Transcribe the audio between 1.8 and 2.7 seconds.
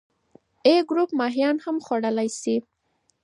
خوړلی شي.